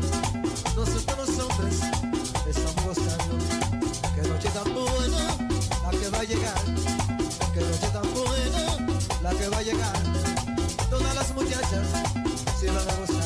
Nosotros 0.76 1.18
los 1.18 1.38
hombres 1.40 1.80
estamos 2.48 2.84
gozando. 2.84 3.34
Qué 4.14 4.22
noche 4.22 4.48
tan 4.50 4.72
buena 4.72 5.36
la 5.82 5.90
que 5.98 6.08
va 6.10 6.18
a 6.18 6.22
llegar. 6.22 6.64
Qué 7.52 7.60
noche 7.60 7.88
tan 7.92 8.06
buena 8.14 8.62
la 9.20 9.30
que 9.30 9.48
va 9.48 9.58
a 9.58 9.62
llegar. 9.62 10.02
Todas 10.90 11.12
las 11.12 11.34
muchachas 11.34 11.88
se 12.60 12.70
van 12.70 12.88
a 12.88 12.94
gozar. 12.94 13.23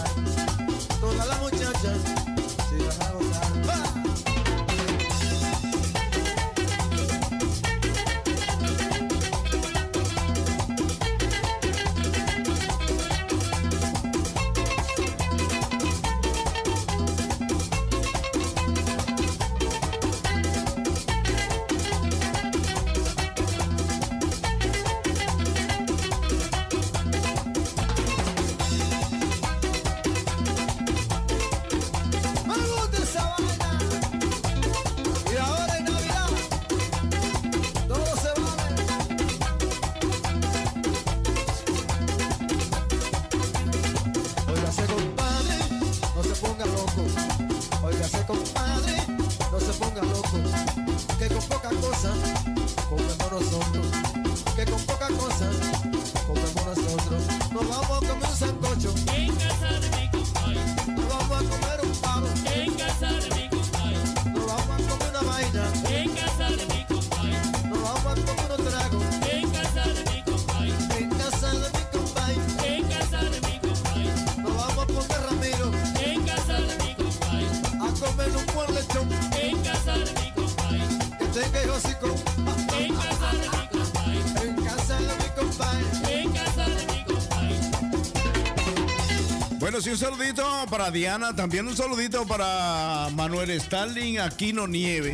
Bueno, 89.78 89.92
un 89.92 89.98
saludito 89.98 90.44
para 90.68 90.90
Diana, 90.90 91.36
también 91.36 91.68
un 91.68 91.76
saludito 91.76 92.26
para 92.26 93.10
Manuel 93.12 93.50
Stalin 93.50 94.18
Aquino 94.18 94.66
Nieve. 94.66 95.12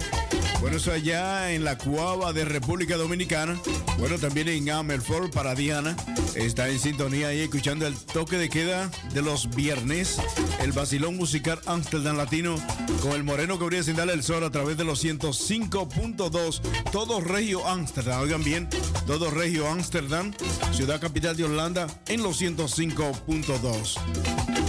Bueno, 0.60 0.76
eso 0.76 0.92
allá 0.92 1.52
en 1.52 1.64
la 1.64 1.76
Cuava 1.76 2.32
de 2.32 2.44
República 2.44 2.96
Dominicana. 2.96 3.60
Bueno, 3.98 4.18
también 4.18 4.48
en 4.48 4.70
Amelford 4.70 5.30
para 5.30 5.54
Diana. 5.54 5.96
Está 6.34 6.68
en 6.68 6.78
sintonía 6.78 7.28
ahí 7.28 7.40
escuchando 7.40 7.86
el 7.86 7.96
toque 7.96 8.38
de 8.38 8.48
queda 8.48 8.90
de 9.12 9.22
los 9.22 9.54
viernes. 9.54 10.18
El 10.60 10.72
vacilón 10.72 11.16
musical 11.16 11.60
Amsterdam 11.66 12.16
Latino 12.16 12.56
con 13.02 13.12
el 13.12 13.24
moreno 13.24 13.58
que 13.58 13.66
brilla 13.66 13.82
sin 13.82 13.96
darle 13.96 14.14
el 14.14 14.22
sol 14.22 14.44
a 14.44 14.50
través 14.50 14.76
de 14.76 14.84
los 14.84 15.04
105.2. 15.04 16.60
Todo 16.90 17.20
Regio 17.20 17.66
Amsterdam. 17.66 18.22
Oigan 18.22 18.42
bien, 18.42 18.68
todo 19.06 19.30
Regio 19.30 19.68
Amsterdam, 19.68 20.32
ciudad 20.72 21.00
capital 21.00 21.36
de 21.36 21.44
Holanda, 21.44 21.86
en 22.08 22.22
los 22.22 22.40
105.2. 22.40 24.63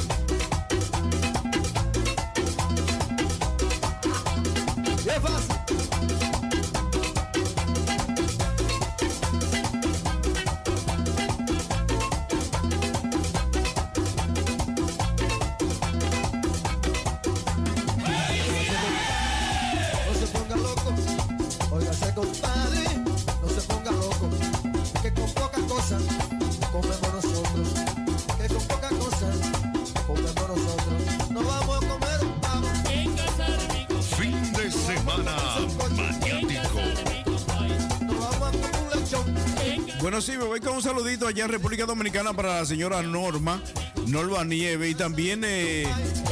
saludito 40.96 41.28
allá 41.28 41.44
en 41.44 41.52
República 41.52 41.86
Dominicana 41.86 42.34
para 42.34 42.60
la 42.60 42.66
señora 42.66 43.02
Norma, 43.04 43.62
Norma 44.08 44.46
Nieve, 44.46 44.88
y 44.88 44.96
también 44.96 45.44
eh, 45.44 45.86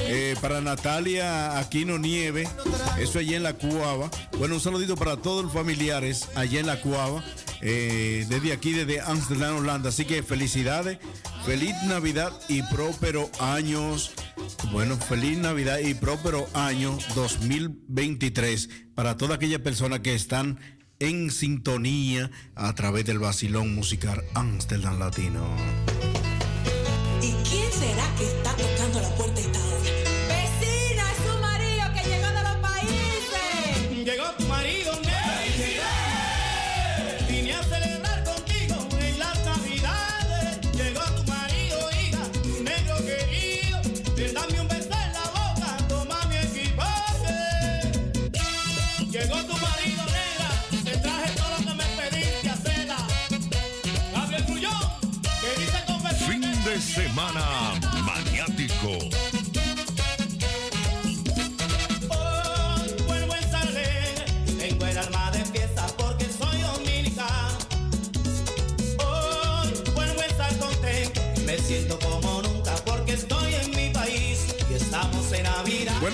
eh, 0.08 0.38
para 0.40 0.62
Natalia 0.62 1.60
Aquino 1.60 2.00
Nieve, 2.00 2.48
eso 2.98 3.20
allá 3.20 3.36
en 3.36 3.44
la 3.44 3.56
Cuava. 3.56 4.10
Bueno, 4.38 4.56
un 4.56 4.62
saludito 4.62 4.96
para 4.96 5.18
todos 5.18 5.44
los 5.44 5.54
familiares 5.54 6.30
allá 6.36 6.62
en 6.62 6.68
la 6.68 6.80
Cuava, 6.80 7.22
eh, 7.60 8.26
desde 8.30 8.54
aquí, 8.54 8.72
desde 8.72 9.02
Amsterdam, 9.02 9.58
Holanda. 9.58 9.90
Así 9.90 10.06
que 10.06 10.24
felicidades, 10.24 10.98
feliz 11.46 11.76
Navidad 11.86 12.32
y 12.48 12.62
próspero 12.62 13.30
años. 13.42 14.14
Bueno, 14.72 14.96
feliz 14.96 15.38
Navidad 15.40 15.80
y 15.80 15.94
próspero 15.94 16.48
año 16.54 16.98
2023 17.16 18.70
para 18.96 19.18
todas 19.18 19.36
aquellas 19.36 19.62
personas 19.62 20.00
que 20.00 20.14
están 20.14 20.58
en 21.04 21.32
sintonía 21.32 22.32
a 22.56 22.74
través 22.76 23.06
del 23.06 23.20
vacilón 23.20 23.76
musical 23.76 24.24
Amsterdam 24.34 25.00
Latino. 25.00 25.56
¿Y 27.22 27.32
será 27.72 28.06
que 28.18 28.26
está 28.26 28.56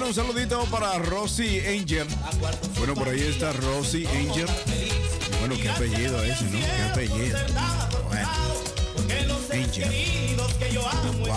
un 0.09 0.15
saludito 0.15 0.63
para 0.71 0.97
Rosy 0.97 1.59
Angel. 1.67 2.07
Bueno, 2.79 2.95
por 2.95 3.09
ahí 3.09 3.21
está 3.21 3.53
Rosy 3.53 4.07
Angel. 4.07 4.47
Bueno, 5.39 5.55
qué 5.61 5.69
apellido 5.69 6.23
ese, 6.23 6.45
¿no? 6.45 6.57
Qué 6.59 6.81
apellido. 6.91 7.37
Wow. 11.19 11.29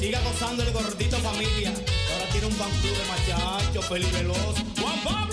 Siga 0.00 0.18
gozando 0.22 0.62
el 0.62 0.72
gordito 0.72 1.18
familia. 1.18 1.74
Ahora 2.10 2.24
tiene 2.32 2.46
un 2.46 2.58
bambú 2.58 2.88
de 2.88 3.04
machacho, 3.06 3.80
peliveloso. 3.86 4.54
¡Juan 4.80 5.29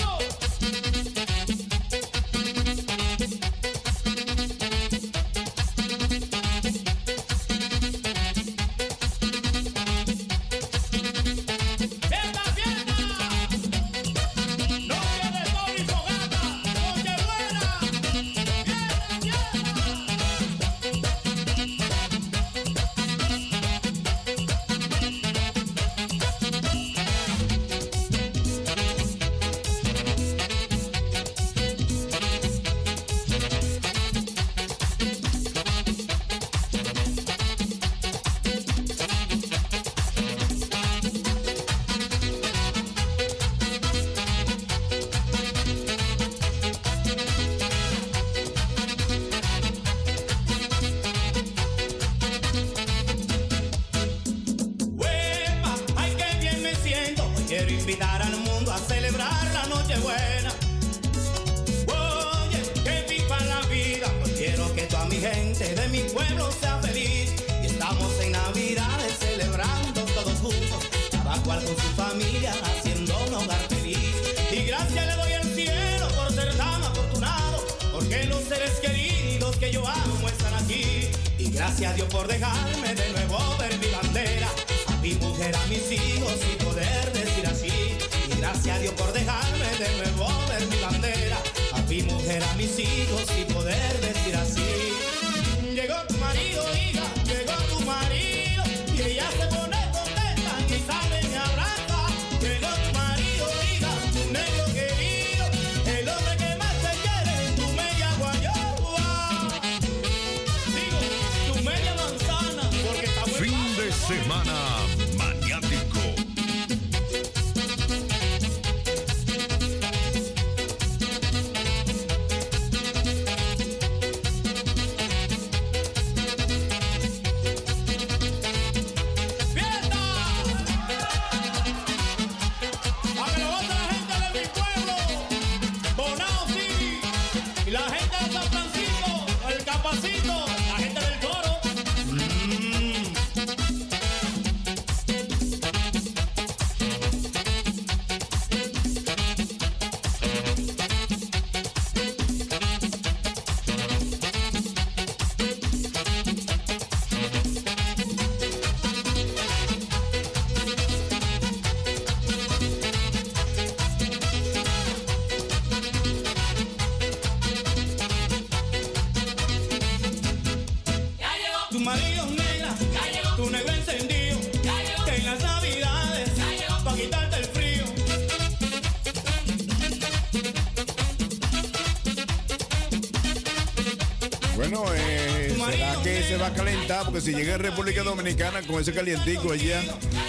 Pues, 187.17 187.25
si 187.25 187.33
llega 187.33 187.55
a 187.55 187.57
República 187.57 188.03
Dominicana 188.03 188.61
con 188.61 188.79
ese 188.79 188.93
calientico 188.93 189.51
allá, 189.51 189.81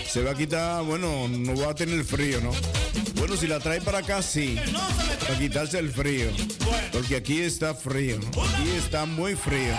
se 0.08 0.22
va 0.22 0.30
a 0.30 0.34
quitar, 0.34 0.82
bueno, 0.84 1.28
no 1.28 1.54
va 1.54 1.72
a 1.72 1.74
tener 1.74 2.02
frío, 2.02 2.40
¿no? 2.40 2.50
Bueno, 3.16 3.36
si 3.36 3.46
la 3.46 3.60
trae 3.60 3.82
para 3.82 3.98
acá, 3.98 4.22
sí, 4.22 4.56
para 5.20 5.38
quitarse 5.38 5.78
el 5.78 5.90
frío, 5.90 6.30
porque 6.90 7.16
aquí 7.16 7.42
está 7.42 7.74
frío, 7.74 8.18
¿no? 8.18 8.42
aquí 8.42 8.70
está 8.70 9.04
muy 9.04 9.34
frío. 9.34 9.74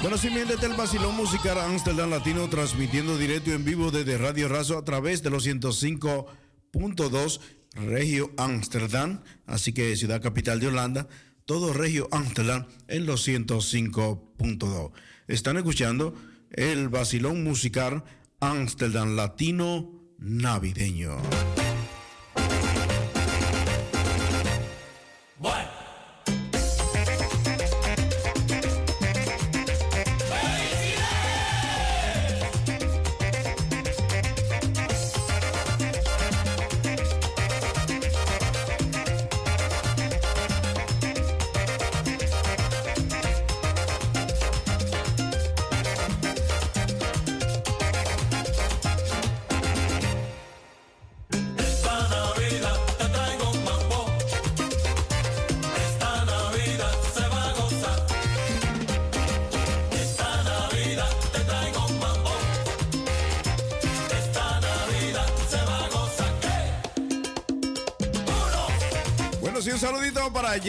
Bueno, 0.00 0.18
si 0.18 0.28
miéndete 0.28 0.66
el 0.66 0.72
vacilón 0.72 1.14
musical 1.14 1.56
Amsterdam 1.60 2.10
Latino 2.10 2.48
transmitiendo 2.48 3.16
directo 3.16 3.50
y 3.50 3.52
en 3.52 3.64
vivo 3.64 3.92
desde 3.92 4.18
Radio 4.18 4.48
Razo 4.48 4.76
a 4.76 4.84
través 4.84 5.22
de 5.22 5.30
los 5.30 5.46
105.2 5.46 7.40
Regio 7.76 8.32
Amsterdam, 8.36 9.22
así 9.46 9.72
que 9.72 9.94
ciudad 9.94 10.20
capital 10.20 10.58
de 10.58 10.66
Holanda 10.66 11.06
todo 11.52 11.74
Regio 11.74 12.08
Amsterdam 12.12 12.64
en 12.88 13.04
los 13.04 13.28
105.2. 13.28 14.90
Están 15.28 15.58
escuchando 15.58 16.14
el 16.50 16.88
Basilón 16.88 17.44
Musical 17.44 18.04
Amsterdam 18.40 19.16
Latino 19.16 19.90
Navideño. 20.16 21.18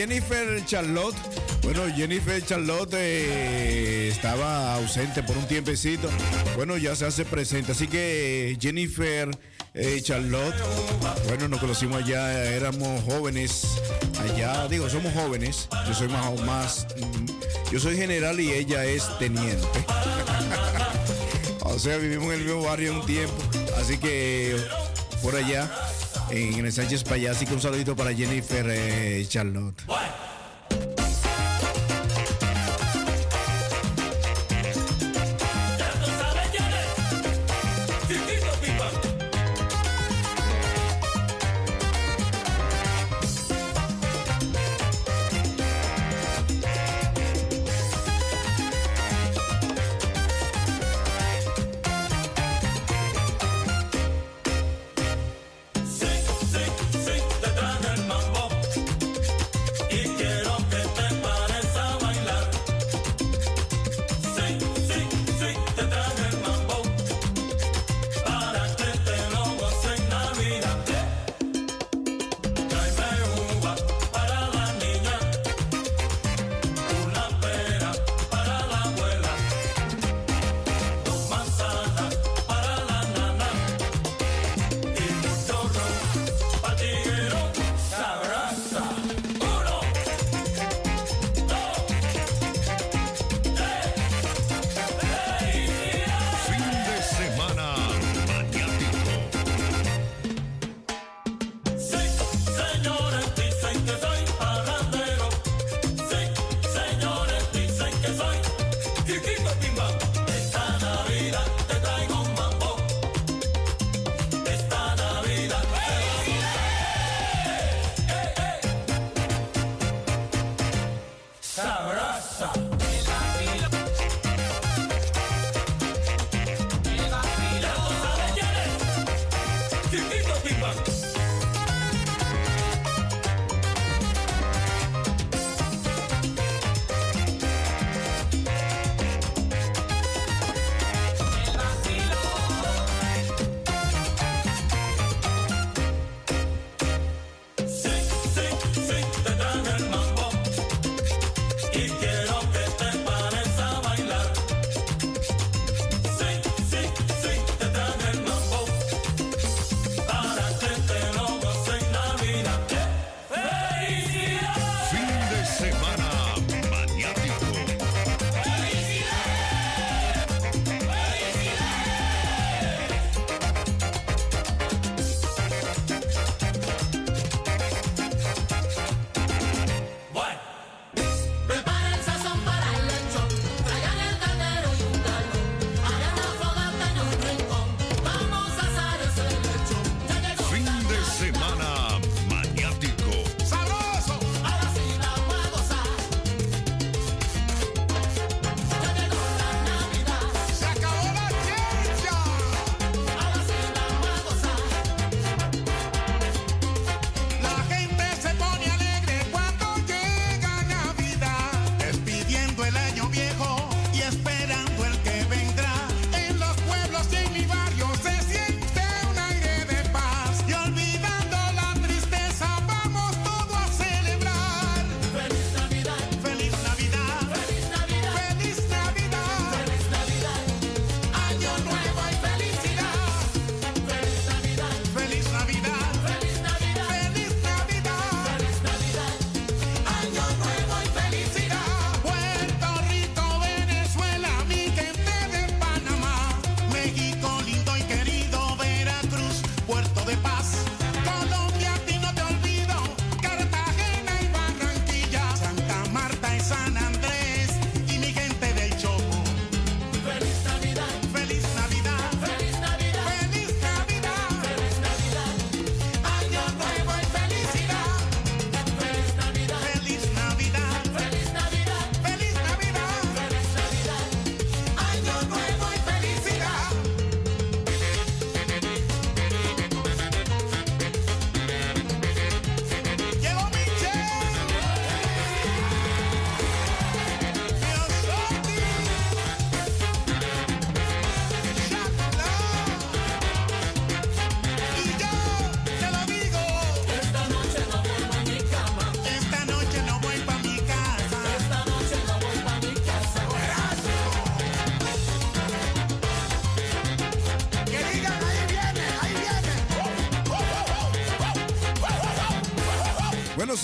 Jennifer 0.04 0.66
Charlotte. 0.66 1.16
Bueno, 1.62 1.84
Jennifer 1.96 2.46
Charlotte 2.46 2.96
eh, 2.96 4.10
estaba 4.12 4.76
ausente 4.76 5.24
por 5.24 5.38
un 5.38 5.48
tiempecito. 5.48 6.10
Bueno, 6.58 6.76
ya 6.76 6.94
se 6.94 7.06
hace 7.06 7.24
presente. 7.24 7.72
Así 7.72 7.88
que 7.88 8.58
Jennifer 8.60 9.32
eh, 9.74 10.02
Charlotte, 10.04 10.56
bueno, 11.30 11.48
nos 11.48 11.62
conocimos 11.62 12.04
allá, 12.04 12.34
éramos 12.54 13.02
jóvenes 13.06 13.66
allá. 14.20 14.68
Digo, 14.68 14.90
somos 14.90 15.14
jóvenes. 15.14 15.70
Yo 15.88 15.94
soy 15.94 16.10
más, 16.10 16.42
más 16.42 16.88
mm, 16.98 17.72
yo 17.72 17.80
soy 17.80 17.96
general 17.96 18.42
y 18.42 18.52
ella 18.52 18.84
es 18.84 19.08
teniente. 19.20 19.86
o 21.62 21.80
sea, 21.80 21.96
vivimos 21.96 22.26
en 22.26 22.42
el 22.42 22.46
mismo 22.46 22.62
barrio 22.64 23.00
un 23.00 23.06
tiempo. 23.06 23.42
Así 23.80 23.98
que 23.98 24.58
por 25.22 25.34
allá, 25.38 25.72
en 26.34 26.66
el 26.66 26.72
Sánchez 26.72 27.04
Payá. 27.04 27.32
Así 27.32 27.46
que 27.46 27.54
un 27.54 27.62
saludito 27.62 27.96
para 27.96 28.14
Jennifer 28.14 28.66
eh, 28.70 29.26
Charlotte. 29.28 29.84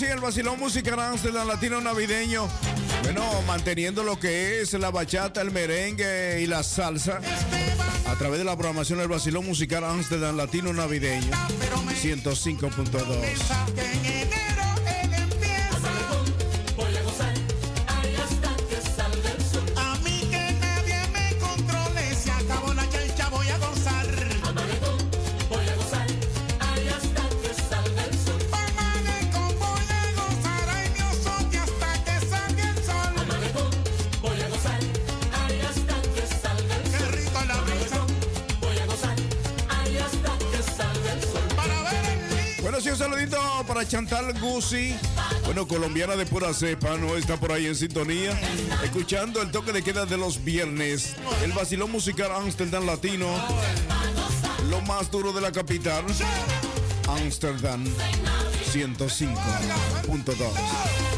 así 0.00 0.10
el 0.10 0.20
vacilón 0.20 0.58
música 0.58 0.96
dance 0.96 1.30
latino 1.30 1.78
navideño. 1.80 2.48
Bueno, 3.02 3.22
manteniendo 3.46 4.02
lo 4.02 4.18
que 4.18 4.62
es 4.62 4.72
la 4.72 4.90
bachata, 4.90 5.42
el 5.42 5.50
merengue 5.50 6.40
y 6.40 6.46
la 6.46 6.62
salsa 6.62 7.20
a 8.06 8.14
través 8.16 8.38
de 8.38 8.44
la 8.44 8.56
programación 8.56 8.98
del 8.98 9.08
vacilón 9.08 9.44
musical 9.44 9.84
Amsterdam 9.84 10.36
Latino 10.36 10.72
Navideño 10.72 11.30
105.2. 12.02 13.89
Bueno, 45.46 45.66
colombiana 45.66 46.16
de 46.16 46.26
pura 46.26 46.52
cepa, 46.52 46.98
no 46.98 47.16
está 47.16 47.38
por 47.38 47.50
ahí 47.50 47.66
en 47.66 47.74
sintonía, 47.74 48.38
escuchando 48.84 49.40
el 49.40 49.50
toque 49.50 49.72
de 49.72 49.82
queda 49.82 50.04
de 50.04 50.18
los 50.18 50.44
viernes, 50.44 51.16
el 51.42 51.52
vacilón 51.52 51.90
musical 51.90 52.30
Amsterdam 52.30 52.84
Latino, 52.84 53.26
lo 54.68 54.82
más 54.82 55.10
duro 55.10 55.32
de 55.32 55.40
la 55.40 55.50
capital, 55.50 56.04
Amsterdam 57.08 57.82
105.2. 58.70 61.09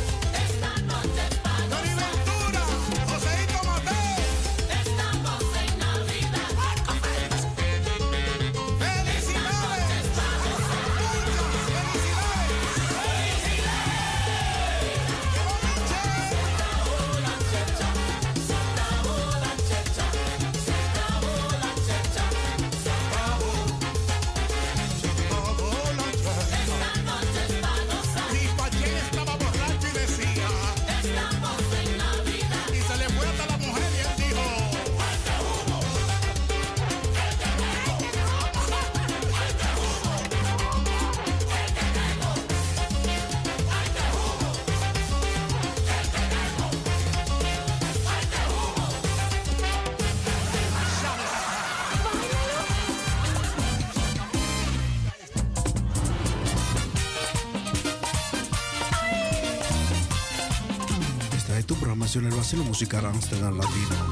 Οσικά 62.73 63.01
ράμστε 63.01 63.37
να 63.37 63.51
λαδίνα, 63.51 64.07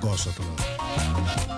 πόσα 0.00 0.30
του. 0.30 1.53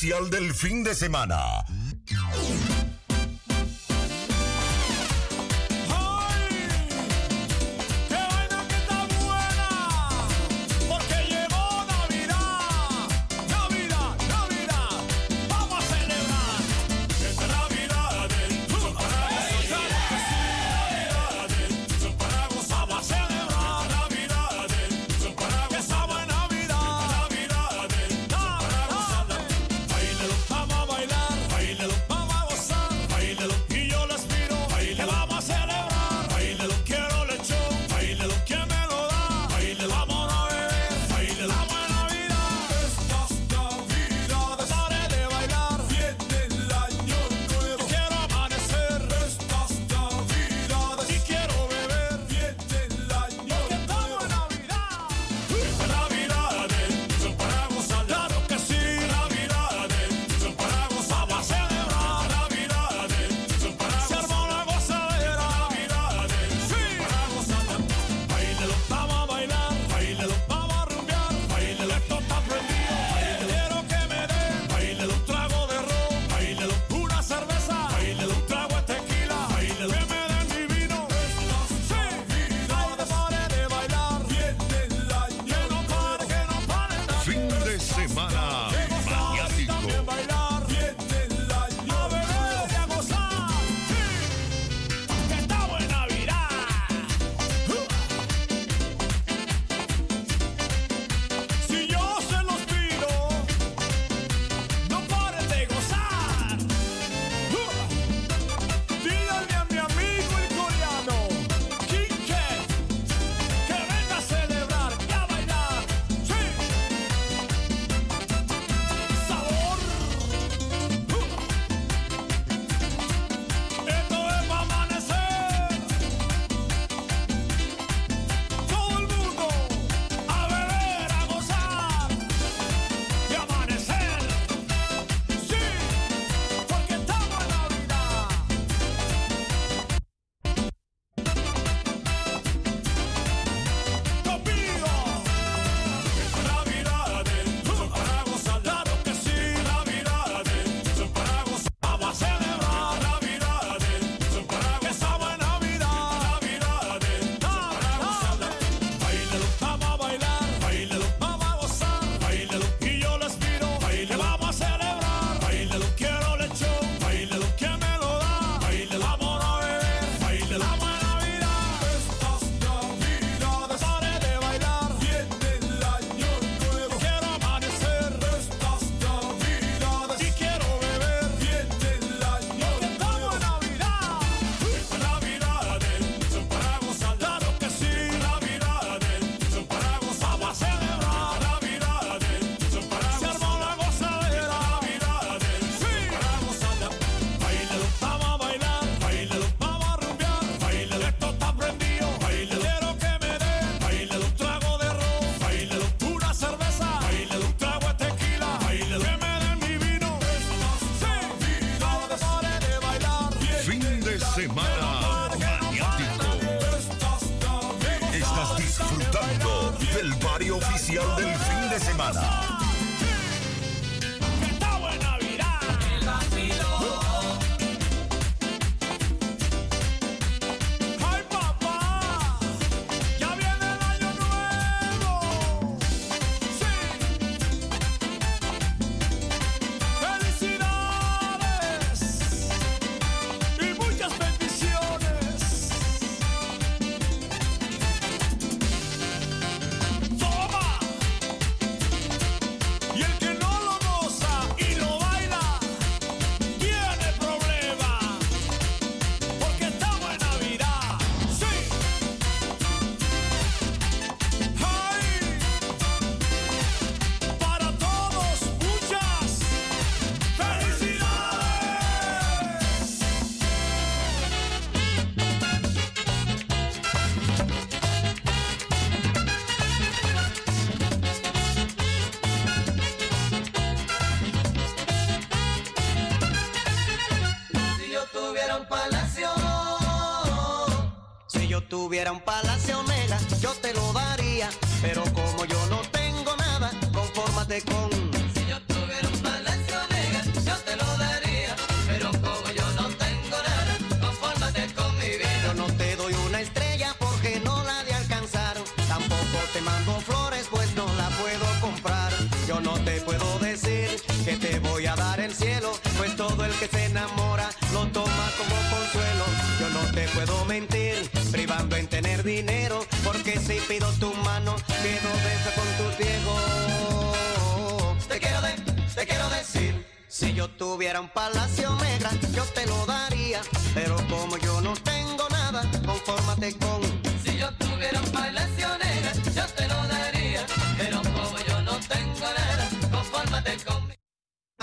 Del 0.00 0.54
fin 0.54 0.82
de 0.82 0.94
semana. 0.94 1.59